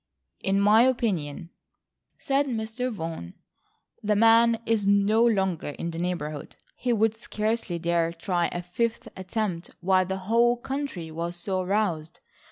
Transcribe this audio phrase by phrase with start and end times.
[0.39, 1.51] "In my opinion,"
[2.17, 2.91] said Mr.
[2.91, 3.35] Vaughan,
[4.01, 6.55] "the man is no longer in the neighbourhood.
[6.75, 12.19] He would scarcely dare try a fifth attempt while the whole country was so aroused.